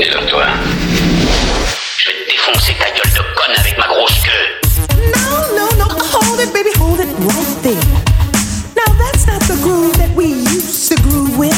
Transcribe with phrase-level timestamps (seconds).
[0.00, 0.44] Éloigne-toi.
[1.98, 4.68] Je vais te défoncer ta gueule de conne avec ma grosse queue.
[4.96, 7.74] No, no, no, hold it, baby, hold it right there.
[8.76, 11.52] Now that's not the groove that we used to groove with.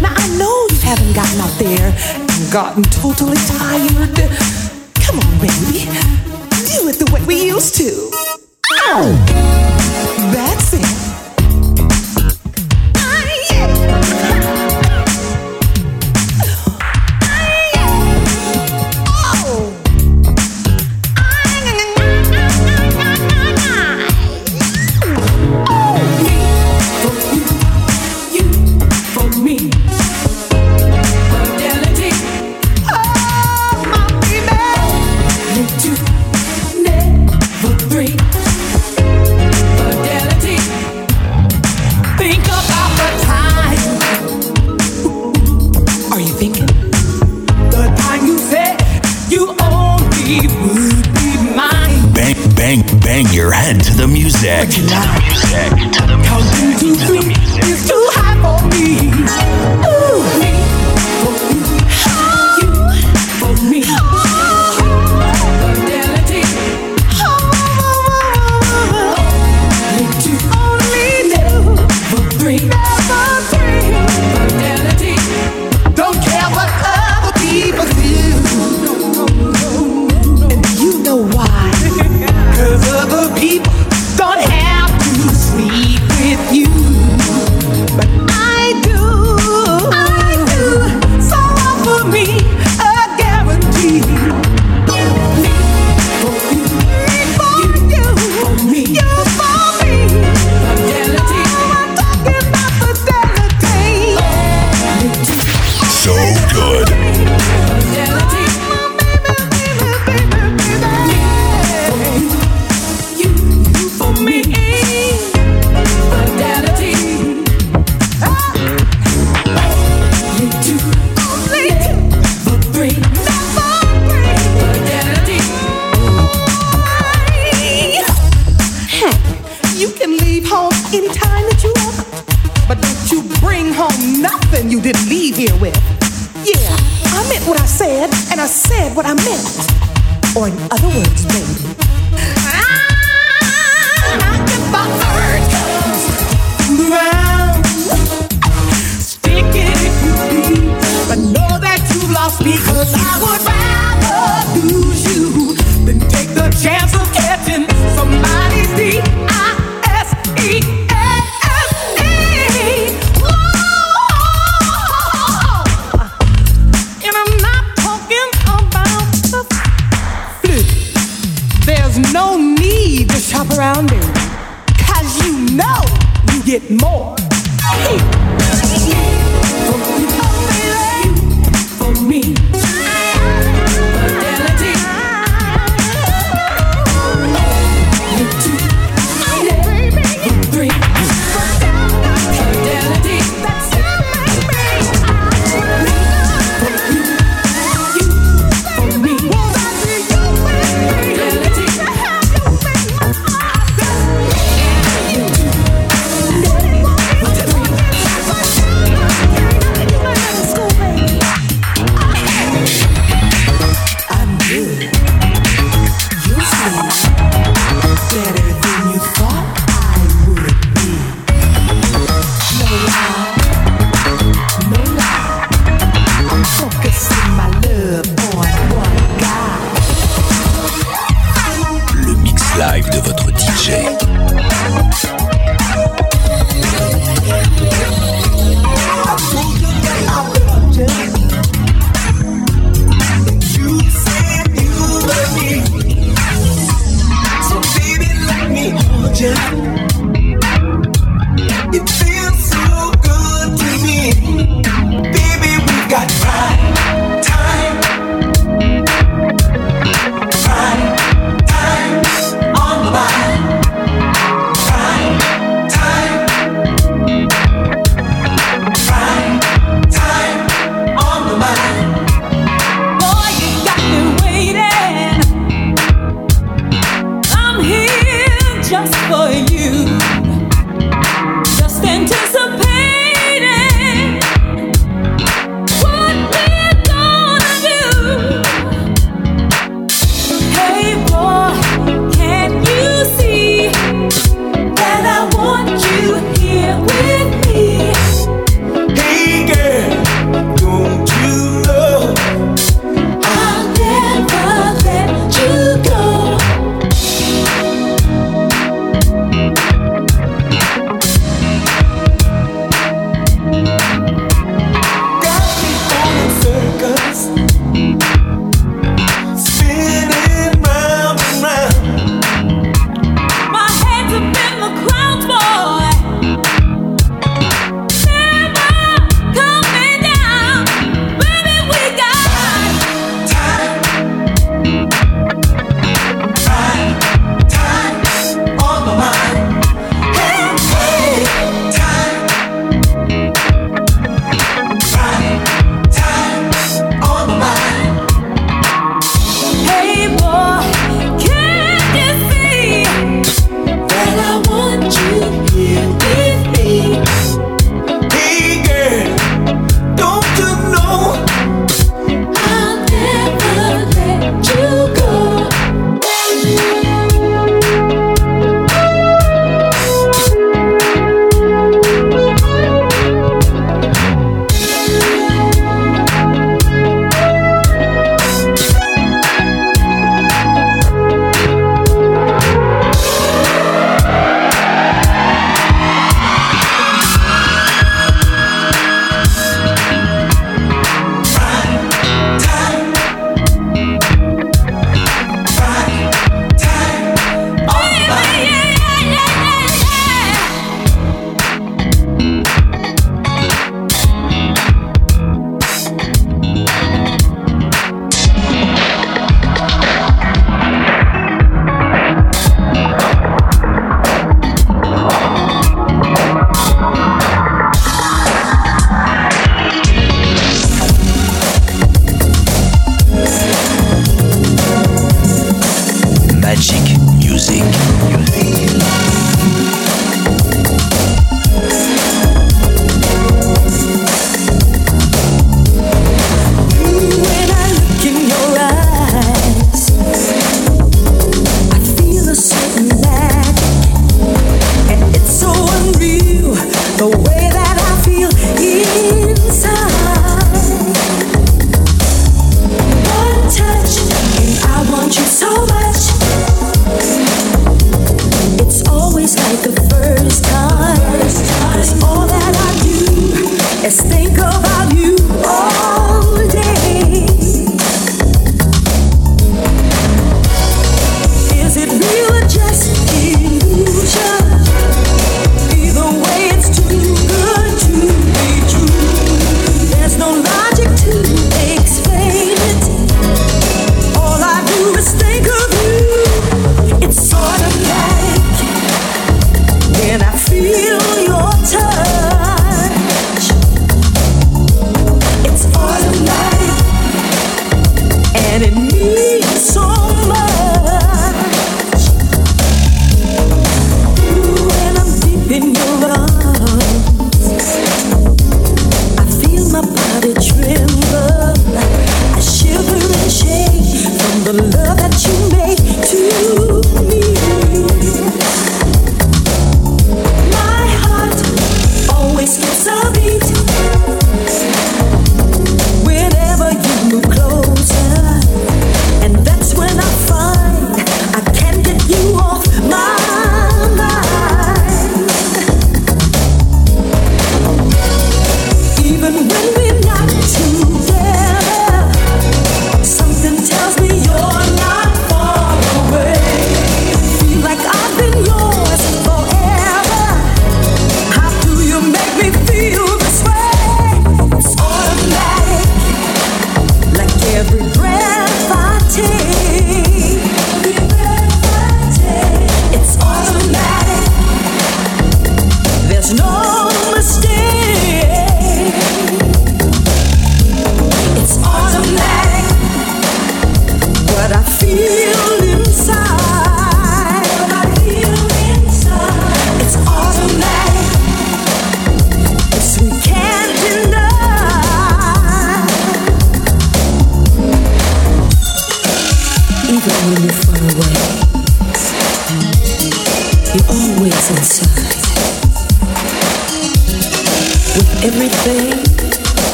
[0.00, 4.14] Now I know you haven't gotten out there and gotten totally tired.
[5.04, 6.07] Come on, baby.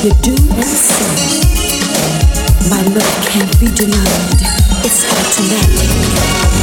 [0.05, 1.49] you do and say,
[2.69, 4.43] my love can't be denied.
[4.85, 6.54] It's automatic.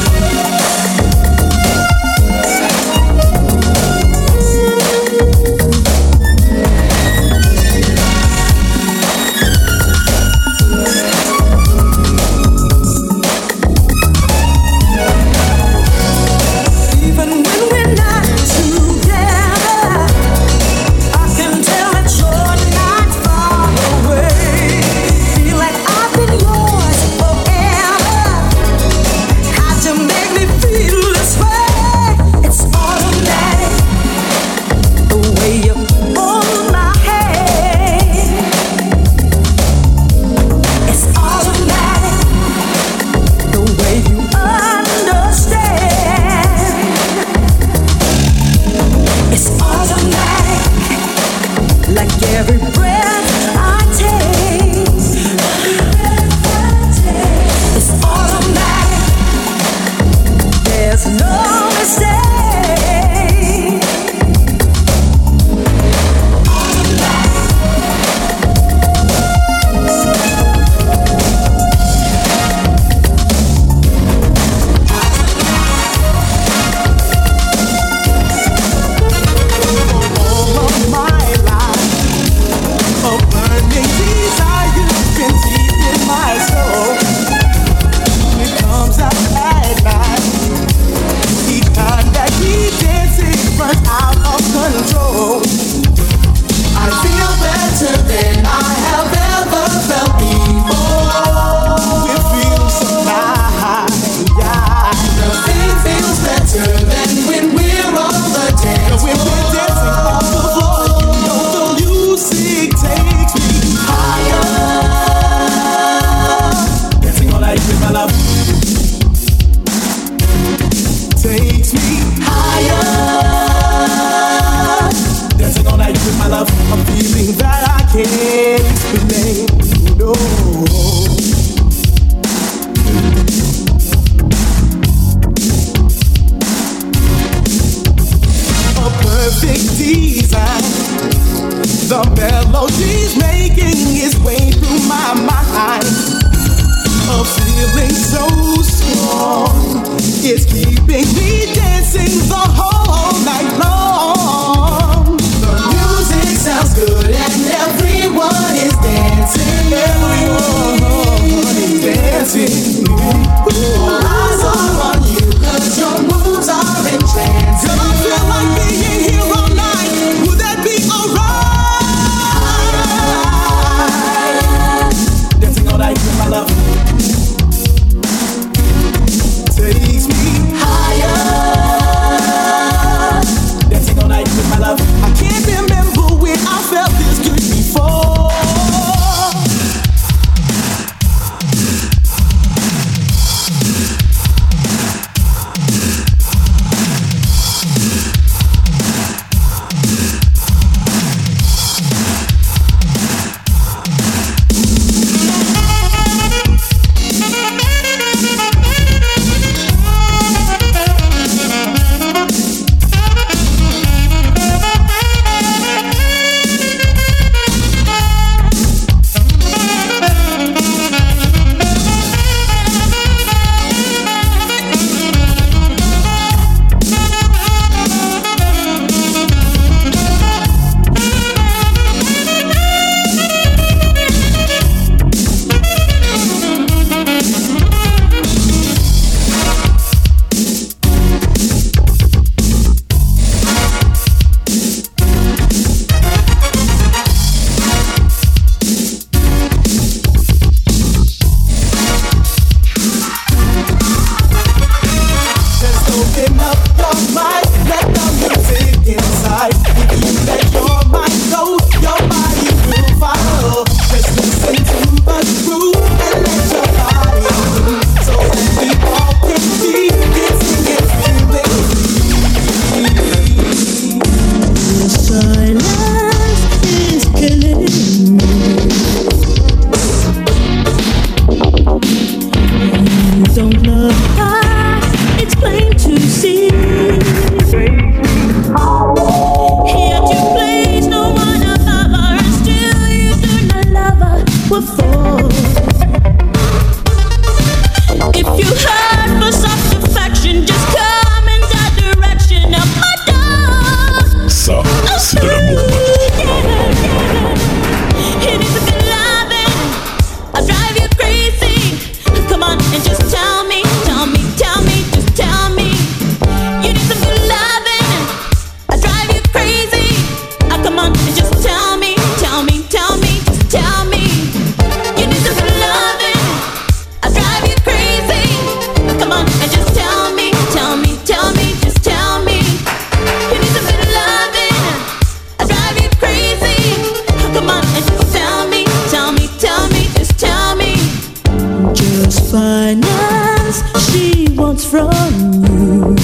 [342.75, 344.91] finance she wants from
[345.33, 345.95] you.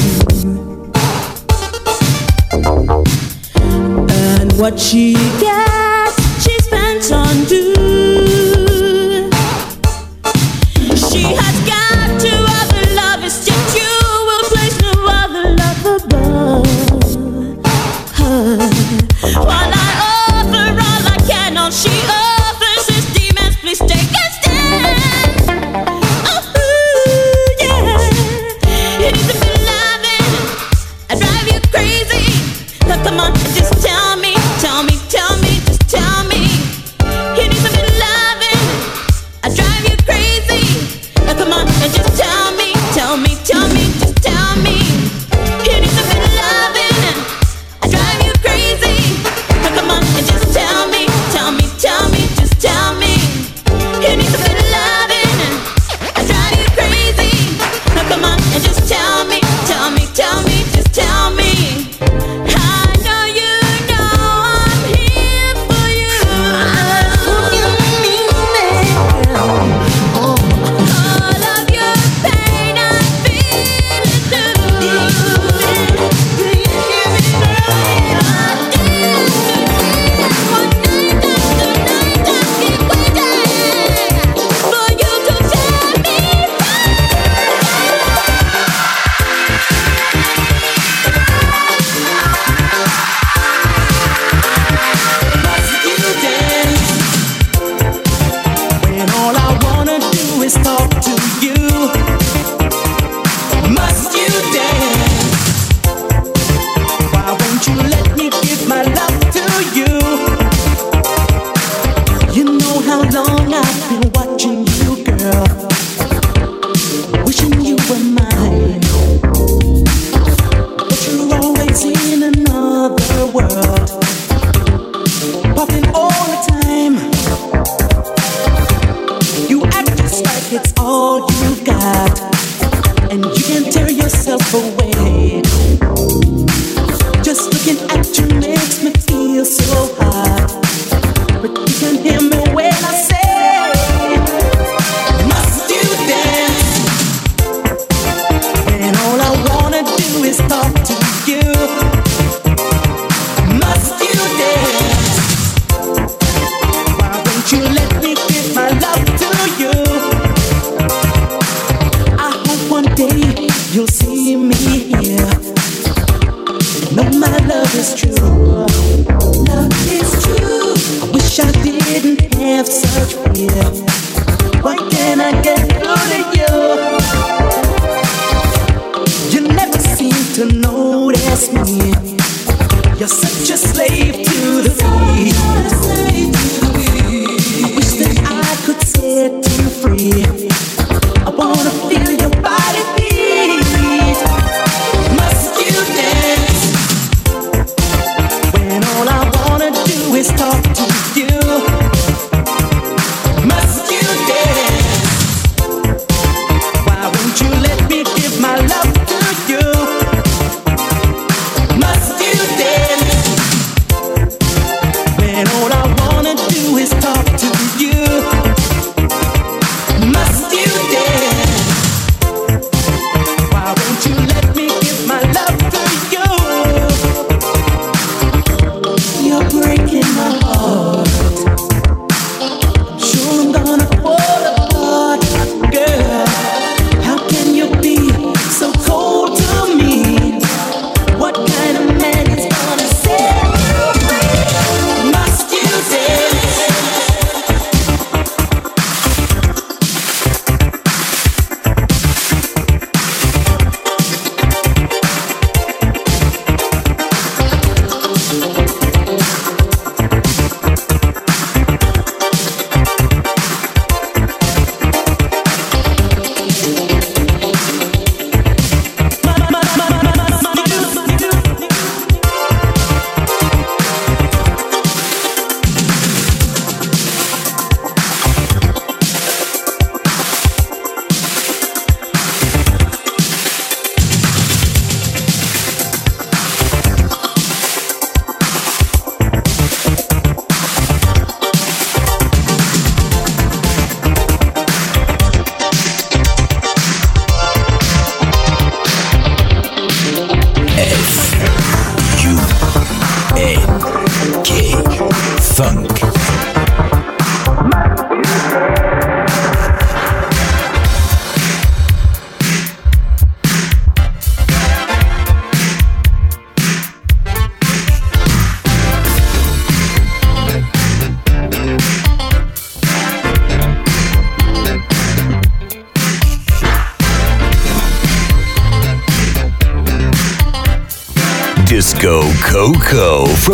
[4.09, 5.66] And what she gets.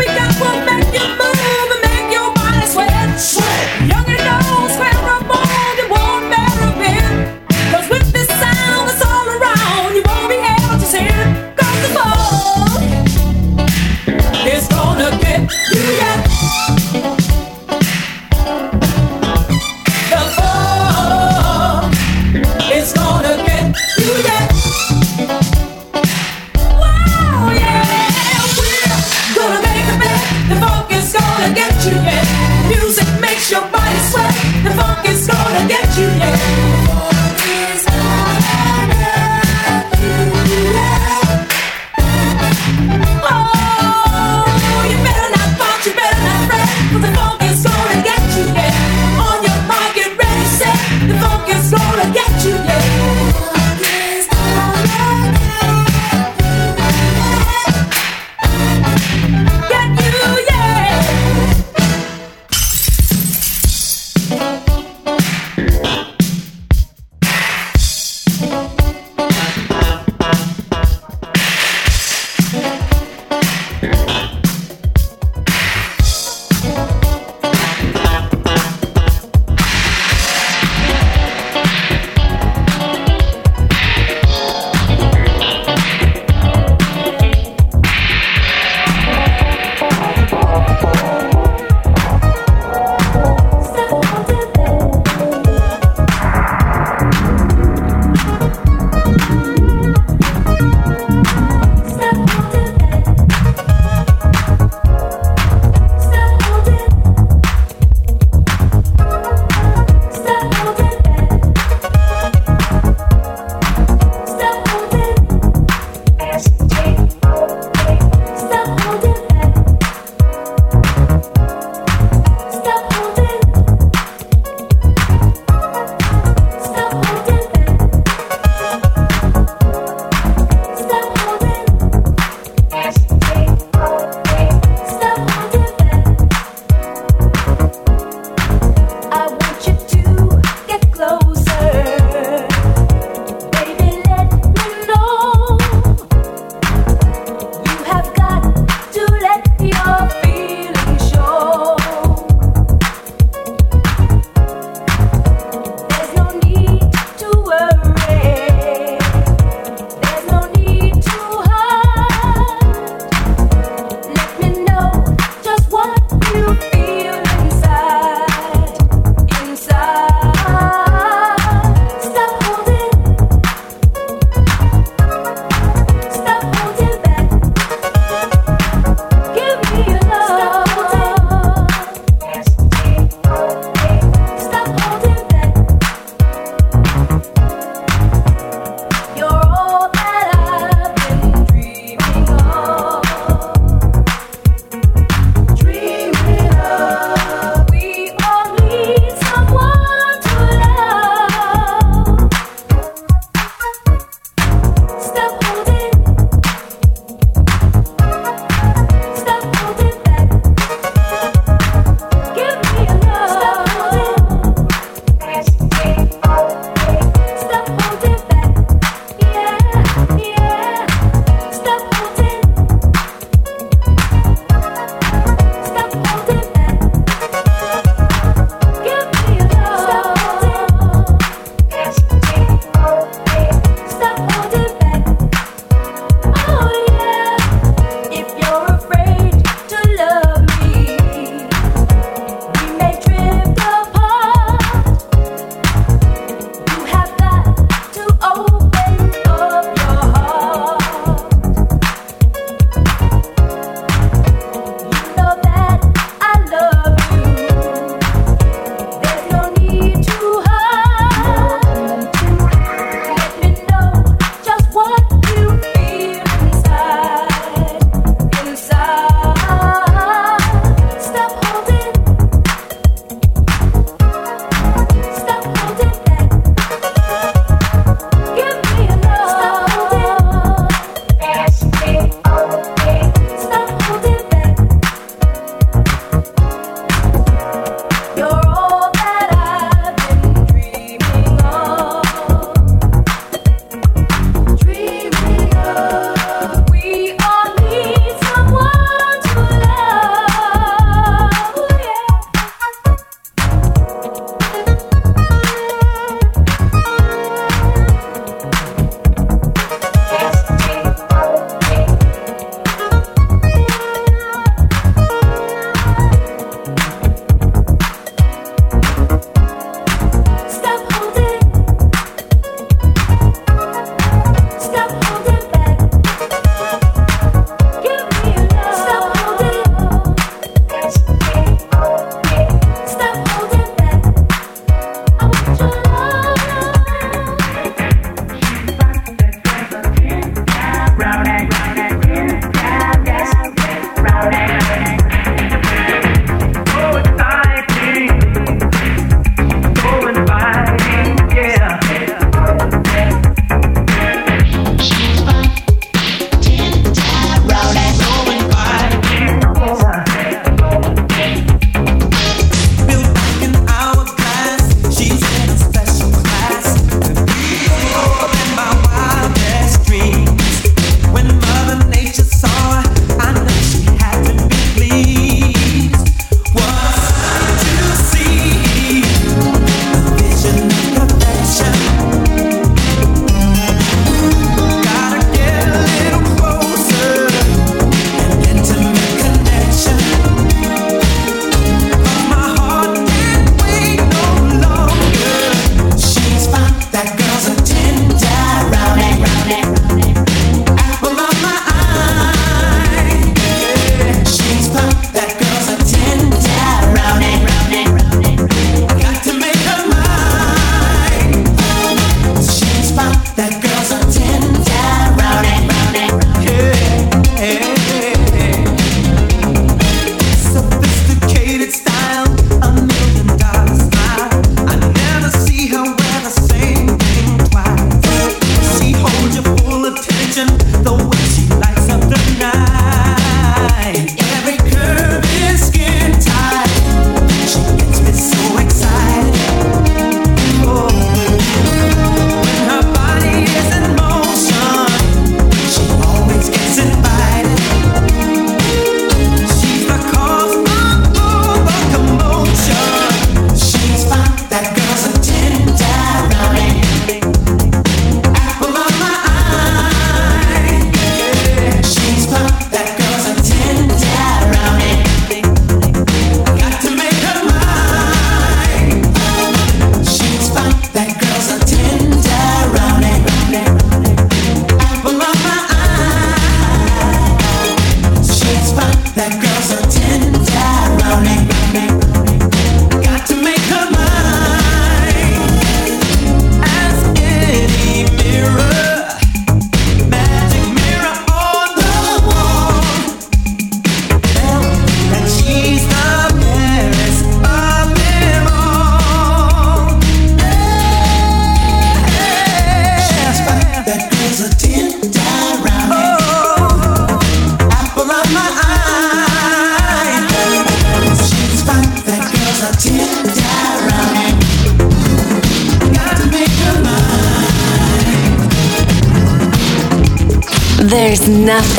[0.00, 1.29] we got what make you move.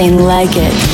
[0.02, 0.91] Nothing like it.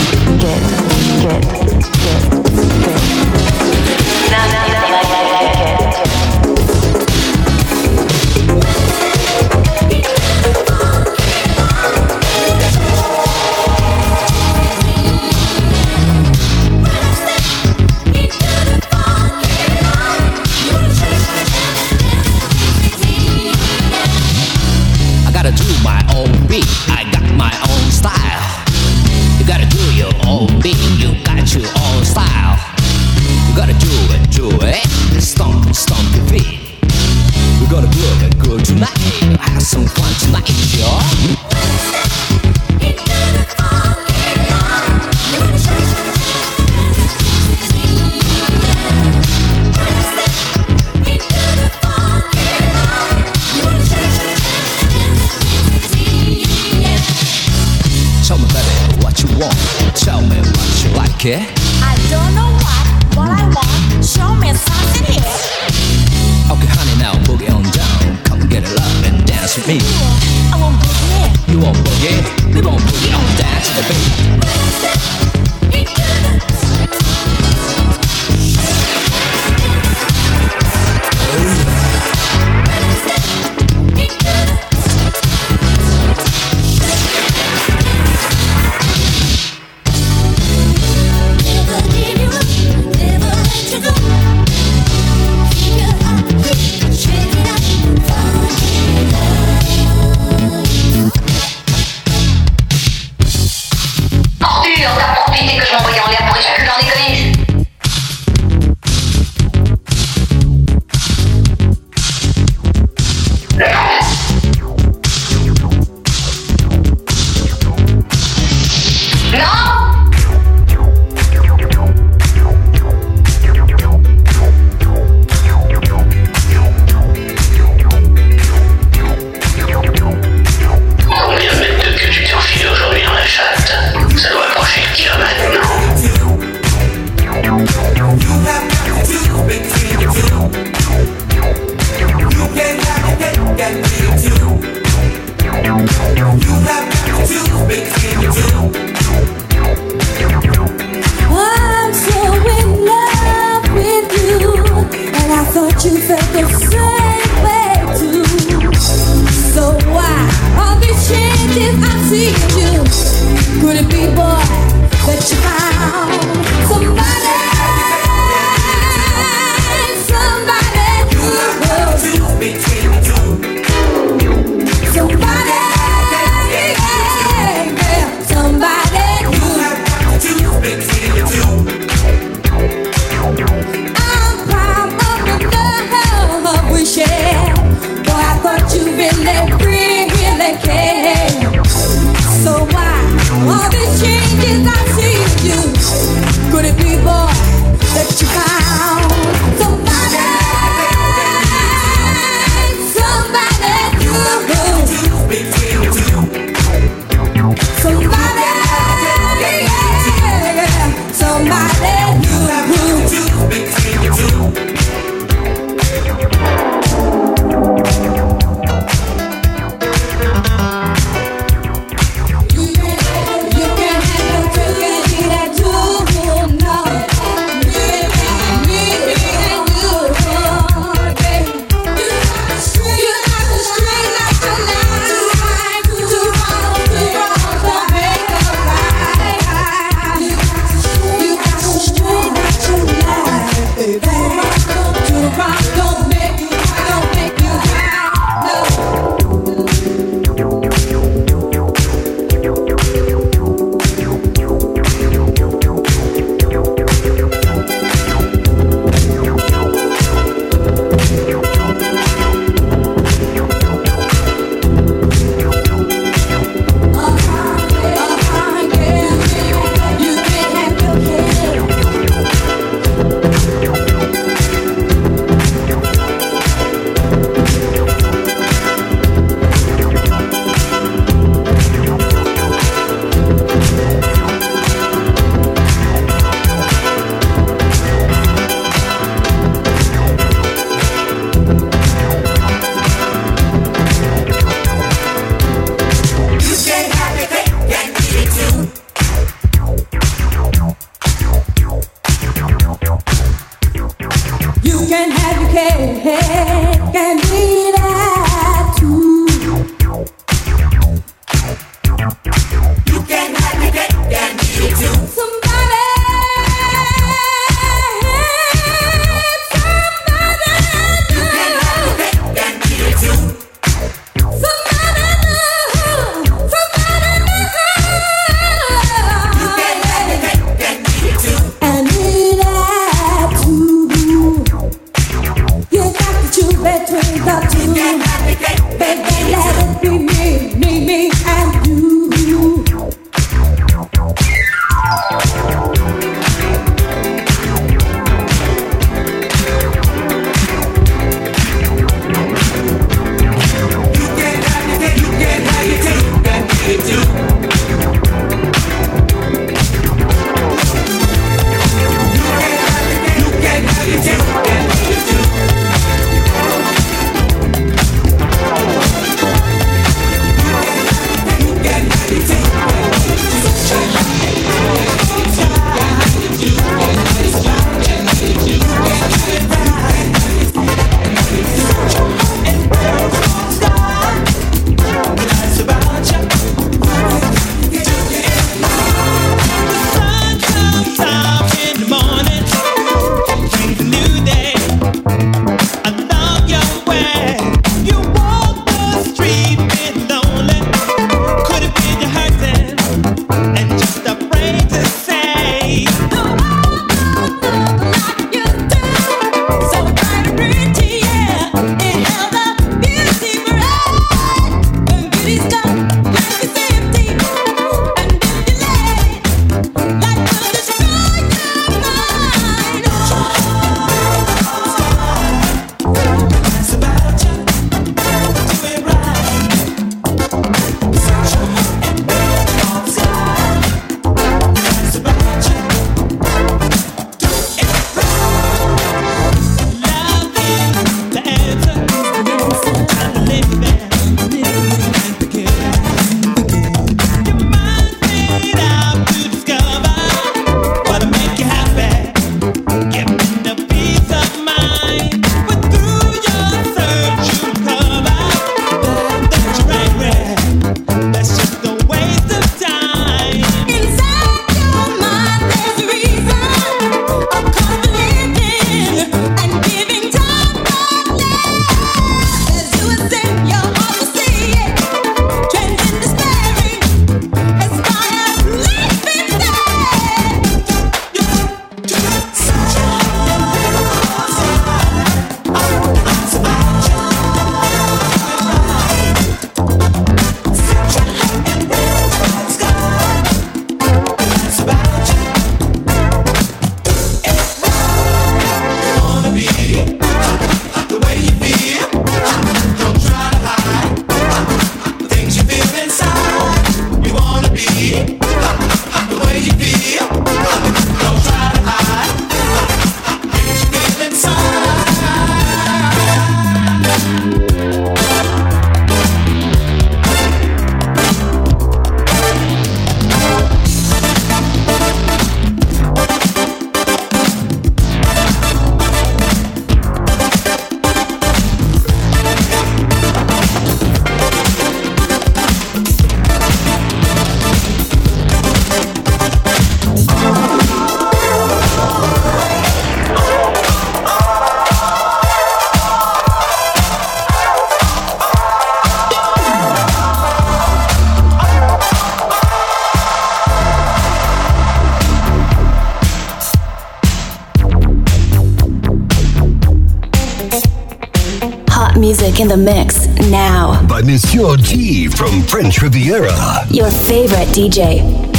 [561.97, 563.85] Music in the mix now.
[563.87, 566.31] By Monsieur G from French Riviera.
[566.69, 568.36] Your favorite DJ.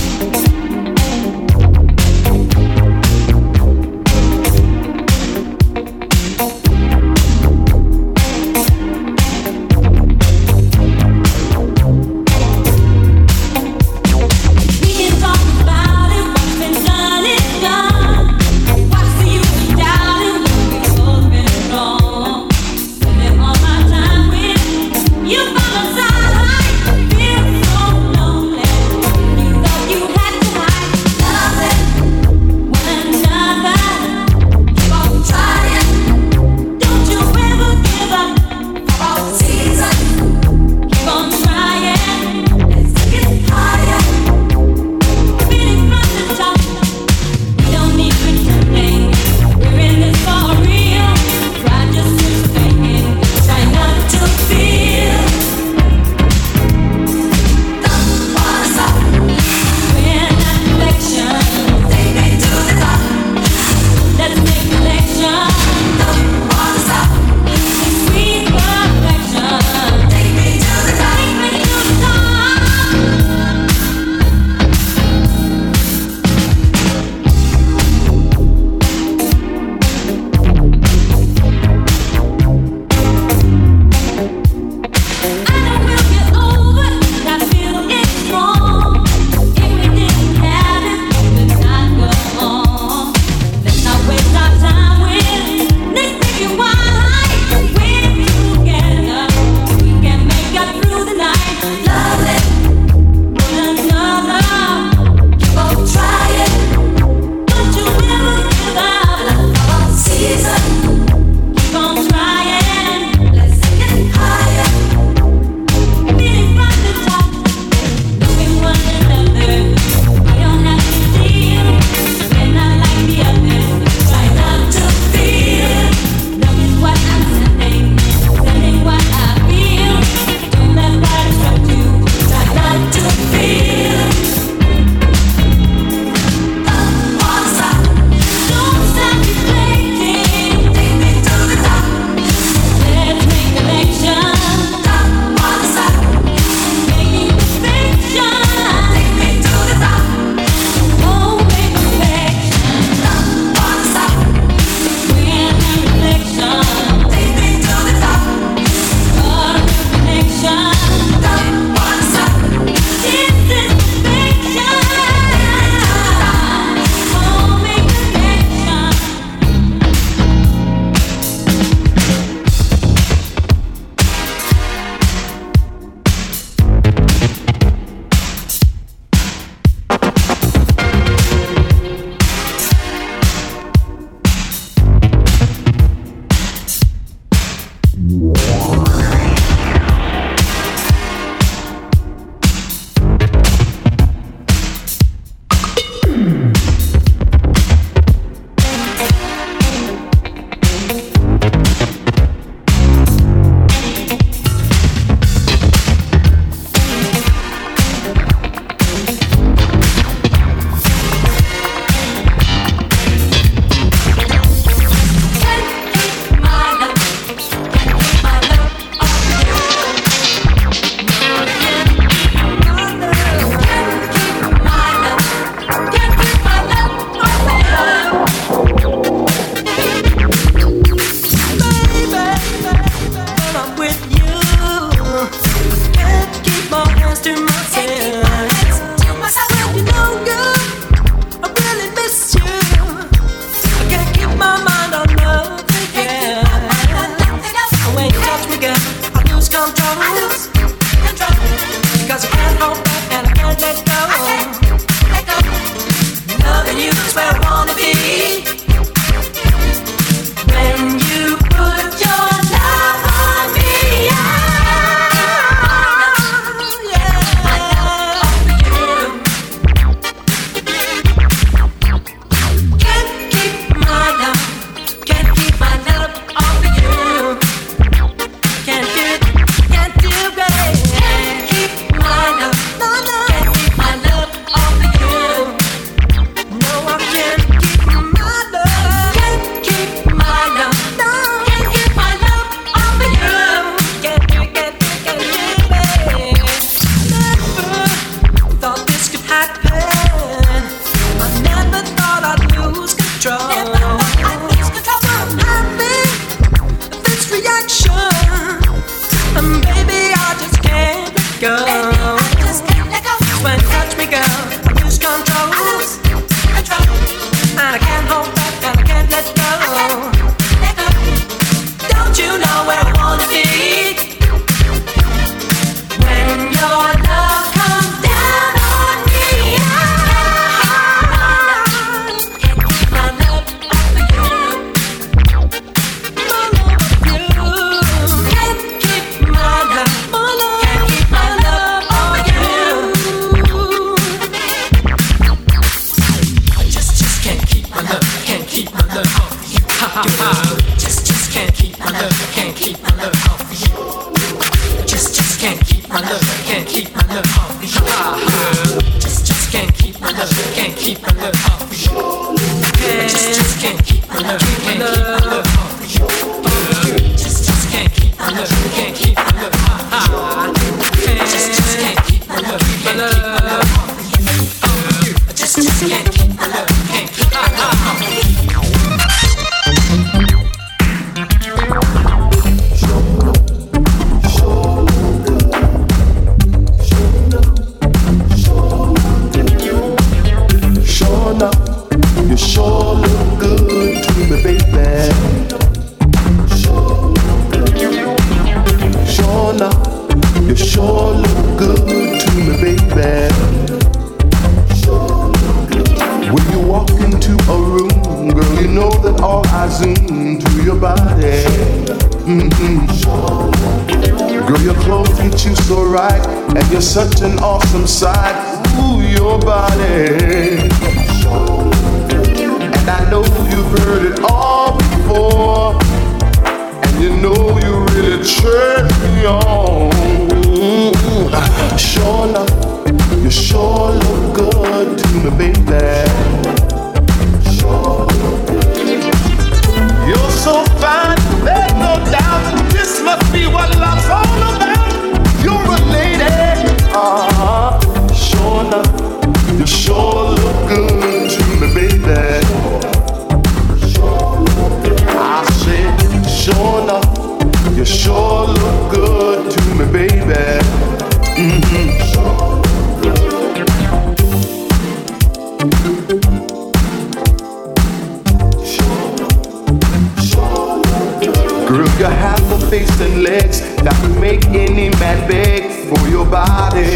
[474.28, 476.92] make any man beg for your body.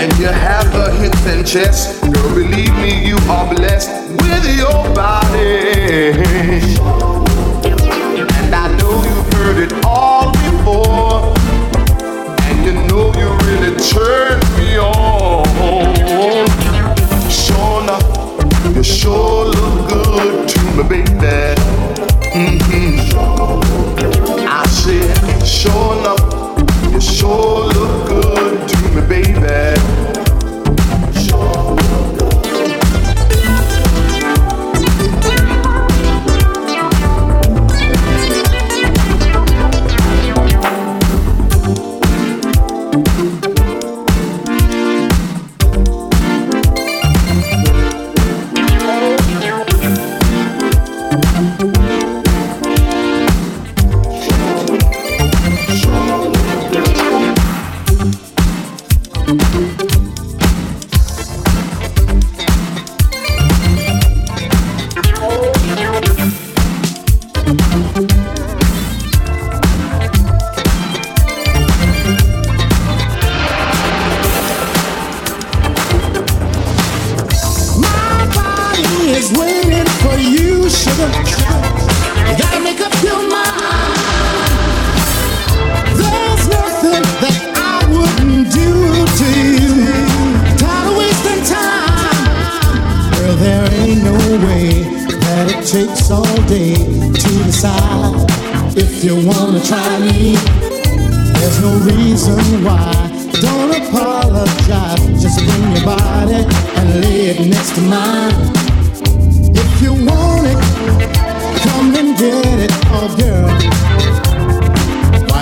[0.00, 2.34] And you have the hips and chest, girl.
[2.34, 3.90] Believe me, you are blessed
[4.22, 6.10] with your body.
[8.40, 11.32] And I know you've heard it all before,
[12.48, 15.44] and you know you really turn me on.
[17.30, 17.80] Sure
[18.74, 21.54] you sure look good to me, baby.
[22.34, 23.03] Mm-hmm
[24.84, 25.46] shit.
[25.46, 26.20] Showing up,
[26.90, 27.53] you're showing up.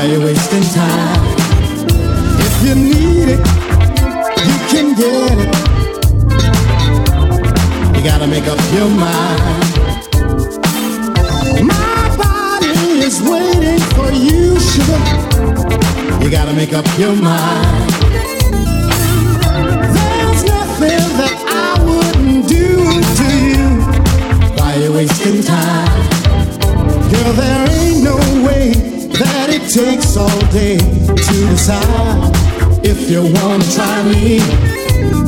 [0.02, 1.22] Why you wasting time?
[2.40, 3.42] If you need it,
[4.48, 5.54] you can get it.
[7.96, 9.40] You gotta make up your mind.
[11.62, 15.00] My body is waiting for you, sugar.
[16.20, 17.92] You gotta make up your mind.
[19.94, 22.74] There's nothing that I wouldn't do
[23.18, 23.62] to you.
[24.56, 26.10] Why you wasting time?
[27.08, 28.91] Girl, there ain't no way
[29.72, 32.30] takes all day to decide
[32.84, 34.38] if you wanna try me.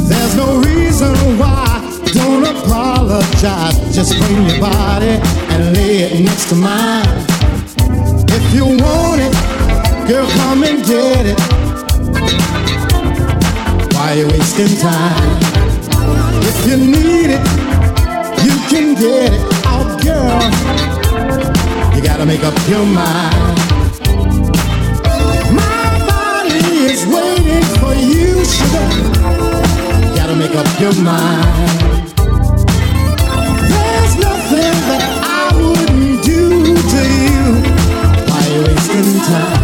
[0.07, 1.81] There's no reason why.
[2.13, 3.79] Don't apologize.
[3.97, 5.17] Just bring your body
[5.49, 7.09] and lay it next to mine.
[8.37, 9.33] If you want it,
[10.07, 11.41] girl, come and get it.
[13.95, 15.41] Why you wasting time?
[16.51, 17.45] If you need it,
[18.45, 19.41] you can get it.
[19.73, 23.44] Oh, girl, you gotta make up your mind.
[28.47, 28.87] Sugar.
[30.17, 32.13] Gotta make up your mind.
[33.73, 37.75] There's nothing that I wouldn't do to you.
[39.27, 39.64] Time?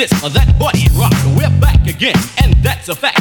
[0.00, 1.12] You that body rock.
[1.36, 3.19] We're back again, and that's a fact.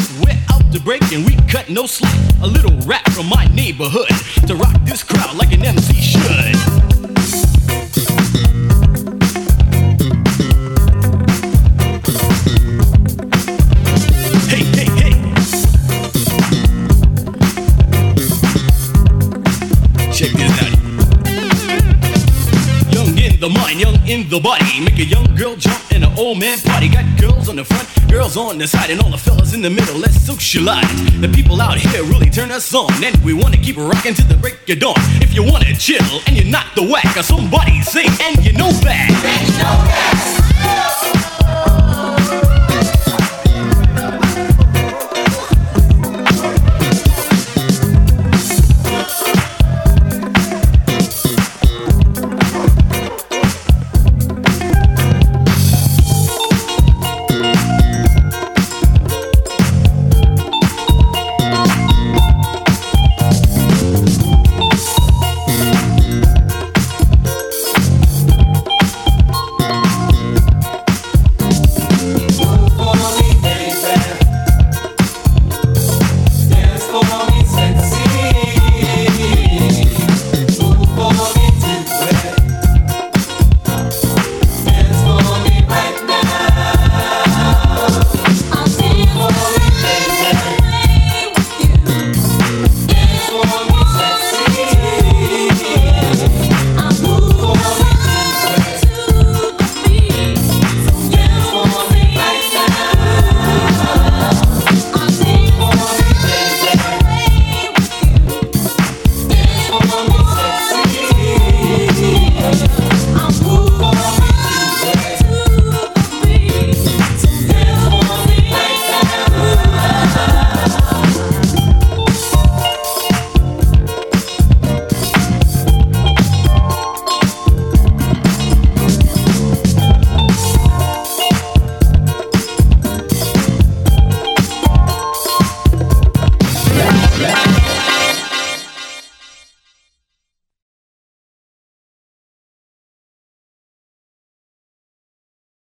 [26.19, 26.89] Old man party.
[26.89, 29.69] Got girls on the front, girls on the side, and all the fellas in the
[29.69, 29.97] middle.
[29.97, 30.89] Let's socialize.
[31.21, 34.35] The people out here really turn us on, and we wanna keep rocking till the
[34.35, 34.95] break of dawn.
[35.21, 38.71] If you wanna chill and you're not the whack, or somebody sing and you know
[38.83, 39.09] that.